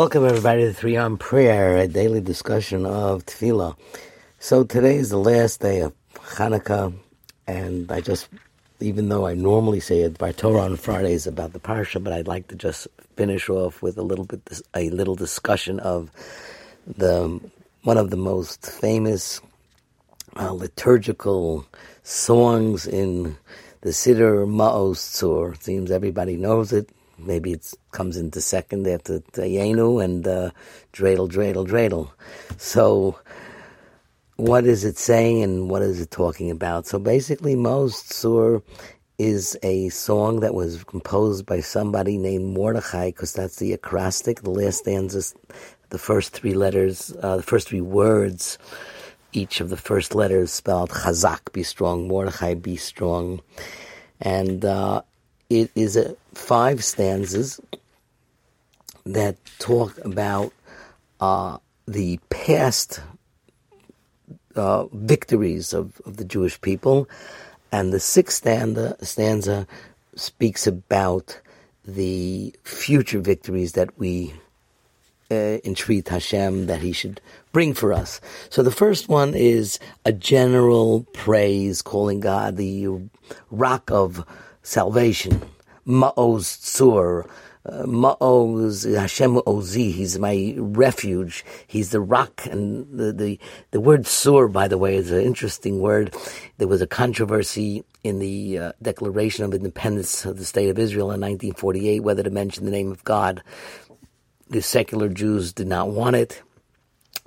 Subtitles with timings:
[0.00, 3.76] Welcome, everybody, to Three on Prayer, a daily discussion of Tefillah.
[4.38, 6.94] So today is the last day of Hanukkah,
[7.46, 8.30] and I just,
[8.80, 12.26] even though I normally say it by Torah on Fridays about the Parsha, but I'd
[12.26, 14.40] like to just finish off with a little bit,
[14.74, 16.10] a little discussion of
[16.86, 17.38] the
[17.82, 19.42] one of the most famous
[20.36, 21.66] uh, liturgical
[22.04, 23.36] songs in
[23.82, 25.62] the Siddur Ma'oz Tzur.
[25.62, 26.88] Seems everybody knows it
[27.24, 30.50] maybe it comes into second after Dayenu and uh,
[30.92, 32.10] dreidel, dreidel, dreidel.
[32.56, 33.18] So,
[34.36, 36.86] what is it saying and what is it talking about?
[36.86, 38.62] So, basically, Ma'oz Tzur
[39.18, 44.50] is a song that was composed by somebody named Mordechai, because that's the acrostic, the
[44.50, 45.22] last stanza,
[45.90, 48.56] the first three letters, uh, the first three words.
[49.32, 53.42] Each of the first letters spelled Chazak, be strong, Mordechai, be strong.
[54.20, 55.02] And uh,
[55.50, 57.60] it is a five stanzas
[59.04, 60.52] that talk about
[61.20, 63.00] uh, the past
[64.56, 67.08] uh, victories of, of the Jewish people,
[67.72, 69.66] and the sixth stanza, stanza
[70.14, 71.40] speaks about
[71.84, 74.34] the future victories that we
[75.30, 77.20] uh, entreat Hashem that He should
[77.52, 78.20] bring for us.
[78.50, 82.88] So the first one is a general praise, calling God the
[83.50, 84.24] rock of
[84.62, 85.40] salvation.
[85.86, 87.28] Ma'oz Tzur.
[87.66, 91.44] Uh, Ma'oz, Hashem Ozi, He's my refuge.
[91.66, 92.46] He's the rock.
[92.46, 93.38] And the, the,
[93.70, 96.14] the word Tzur, by the way, is an interesting word.
[96.58, 101.06] There was a controversy in the uh, Declaration of Independence of the State of Israel
[101.06, 103.42] in 1948 whether to mention the name of God.
[104.48, 106.42] The secular Jews did not want it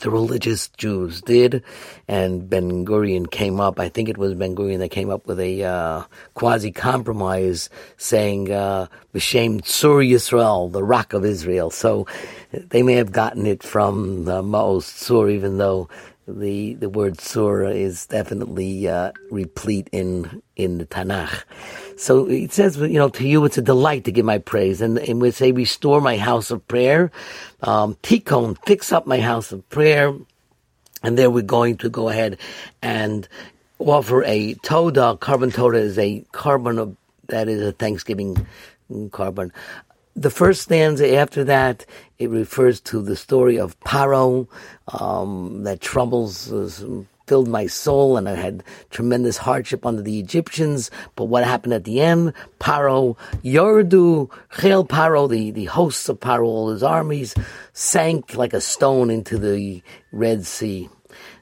[0.00, 1.62] the religious Jews did,
[2.06, 3.80] and Ben Gurion came up.
[3.80, 6.02] I think it was Ben Gurion that came up with a uh,
[6.34, 11.70] quasi compromise saying uh, "B'Shem Tzur Yisrael," the Rock of Israel.
[11.70, 12.06] So
[12.52, 15.88] they may have gotten it from the Ma'oz Tzur, even though
[16.28, 21.44] the the word Tzur is definitely uh, replete in in the Tanakh.
[21.96, 24.80] So it says, you know, to you it's a delight to give my praise.
[24.80, 27.10] And, and we say, restore my house of prayer.
[27.62, 30.14] Um, Tikkun, fix up my house of prayer.
[31.02, 32.38] And there we're going to go ahead
[32.82, 33.28] and
[33.78, 35.16] offer a Toda.
[35.20, 36.96] Korban Toda is a korban of,
[37.28, 38.46] that is a Thanksgiving
[38.90, 39.52] korban.
[40.18, 41.86] The first stanza after that,
[42.18, 44.48] it refers to the story of Paro
[44.88, 50.90] um, that troubles uh, filled my soul and I had tremendous hardship under the Egyptians.
[51.14, 52.32] But what happened at the end?
[52.58, 54.28] Paro, Yordu,
[54.60, 57.36] Chel Paro, the, the hosts of Paro, all his armies,
[57.72, 60.88] sank like a stone into the Red Sea.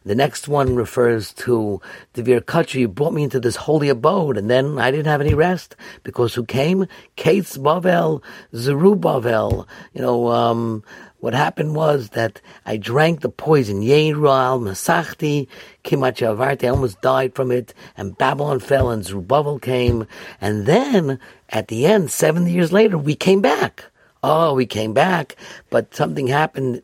[0.05, 1.81] The next one refers to
[2.13, 2.81] the Virkutri.
[2.81, 6.35] You brought me into this holy abode, and then I didn't have any rest because
[6.35, 6.87] who came?
[7.17, 8.23] Kates Bavel,
[8.55, 9.67] Zerubbabel.
[9.95, 10.85] You know, um,
[11.19, 15.49] what happened was that I drank the poison, Yeral Masachti,
[15.83, 20.07] Kimachavarti, I almost died from it, and Babylon fell and Zerubbabel came,
[20.41, 23.87] and then at the end, 70 years later, we came back.
[24.23, 25.37] Oh, we came back,
[25.71, 26.83] but something happened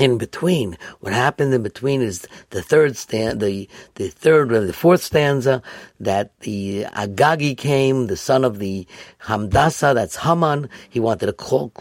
[0.00, 0.78] in between.
[1.00, 5.62] What happened in between is the third stand, the the third or the fourth stanza
[6.00, 8.86] that the Agagi came, the son of the
[9.24, 10.70] Hamdasa, that's Haman.
[10.90, 11.72] He wanted to call,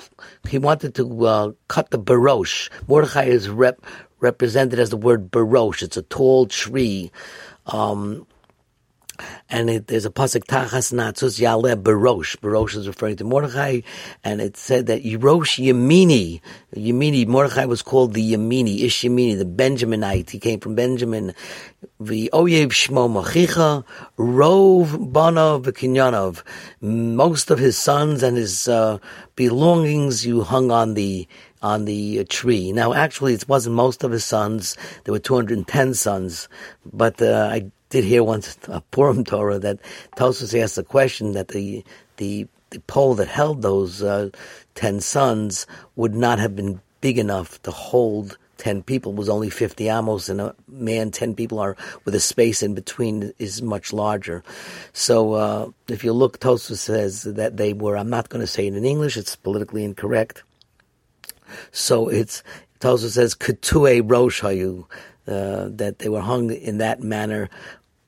[0.50, 2.70] he wanted to uh, cut the barosh.
[2.88, 3.82] Mordechai is rep,
[4.22, 5.84] represented as the word barosh.
[5.84, 7.12] It's a tall tree.
[7.68, 8.28] Um,
[9.50, 12.38] and it, there's a pasuk tachas natzus yale barosh.
[12.38, 13.82] Barosh is referring to Mordechai,
[14.24, 16.42] and it said that Yerosh Yemini,
[16.76, 20.30] Yemini, Mordechai was called the Yemini, Ish Yemini, the Benjaminite.
[20.30, 21.34] He came from Benjamin.
[22.02, 23.86] The Oyev Shmo Machicha,
[24.18, 26.44] Rov Bana V'Kinyanov.
[26.82, 29.00] Most of his sons and his uh,
[29.36, 31.28] belongings you hung on the
[31.62, 32.72] on the tree.
[32.72, 34.78] Now, actually, it wasn't most of his sons.
[35.04, 36.48] There were 210 sons,
[36.86, 39.80] but uh, I did hear once a Purim Torah that
[40.16, 41.84] Tosfos asked the question that the
[42.18, 44.30] the the pole that held those uh,
[44.76, 49.14] ten sons would not have been big enough to hold ten people.
[49.14, 51.76] It was only fifty amos, and a man ten people are
[52.06, 54.44] with a space in between is much larger.
[54.94, 57.98] So uh, if you look, Tosfos says that they were.
[57.98, 60.44] I'm not going to say it in English; it's politically incorrect.
[61.72, 62.44] So it's
[62.80, 64.86] Tosfos says "ketue rosh hayu."
[65.28, 67.52] Uh, that they were hung in that manner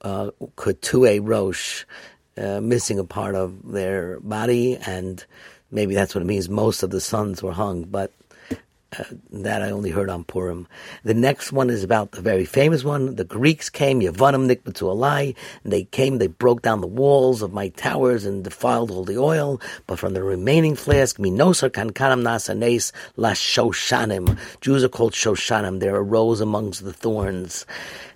[0.01, 1.86] uh, Kutue Rosh,
[2.38, 5.24] uh, missing a part of their body, and
[5.71, 6.50] maybe that's what it means.
[6.50, 8.12] Most of the sons were hung, but
[9.00, 10.68] Uh, that I only heard on Purim.
[11.06, 13.15] The next one is about the very famous one.
[13.15, 15.33] The Greeks came, Yavanim Nikbatu Alai,
[15.63, 19.18] and they came, they broke down the walls of my towers and defiled all the
[19.18, 24.38] oil, but from the remaining flask, Minosar Kankanam Nasanes La Shoshanim.
[24.59, 25.80] Jews are called Shoshanim.
[25.80, 27.65] There arose amongst the thorns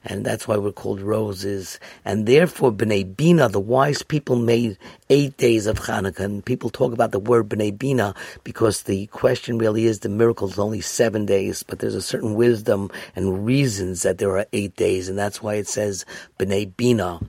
[0.06, 1.80] and that's why we're called roses.
[2.06, 4.78] And therefore, Bnei Bina, the wise people, made
[5.10, 6.20] eight days of Hanukkah.
[6.20, 8.14] And people talk about the word Bnei Bina
[8.44, 12.36] because the question really is the miracle is only seven days, but there's a certain
[12.36, 16.06] wisdom and reasons that there are eight days, and that's why it says
[16.38, 17.20] Bnei Bina.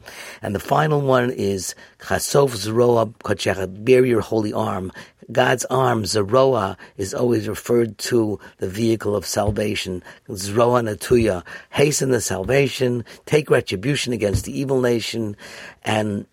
[0.42, 4.92] And the final one is Chasof Zeroa Kochecha, bear your holy arm.
[5.32, 10.04] God's arm, Zeroa, is always referred to the vehicle of salvation.
[10.28, 12.65] Zeroa Natuya, hasten the salvation,
[13.24, 15.36] take retribution against the evil nation,
[15.82, 16.26] and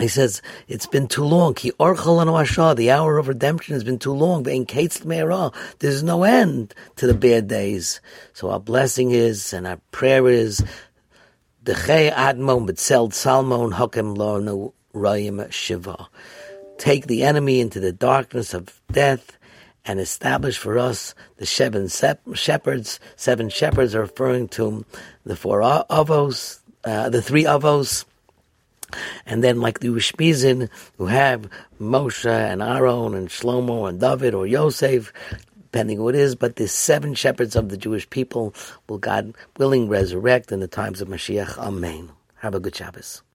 [0.00, 1.54] he says, it's been too long.
[1.54, 4.42] The hour of redemption has been too long.
[4.42, 8.00] There's no end to the bad days.
[8.32, 10.64] So our blessing is, and our prayer is,
[16.78, 19.38] take the enemy into the darkness of death
[19.84, 23.00] and establish for us the seven shepherds.
[23.16, 24.84] Seven shepherds are referring to
[25.24, 28.04] the four avos, uh, the three avos.
[29.24, 30.68] And then, like the Ushpizin,
[30.98, 31.48] who have
[31.80, 35.12] Moshe and Aaron and Shlomo and David or Yosef,
[35.56, 38.54] depending who it is, but the seven shepherds of the Jewish people
[38.88, 41.56] will God willing resurrect in the times of Mashiach.
[41.56, 42.10] Amen.
[42.36, 43.22] Have a good Shabbos.